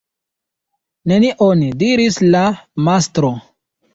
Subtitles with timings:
[1.11, 2.41] "Nenion?" diris la
[2.87, 3.33] mastro.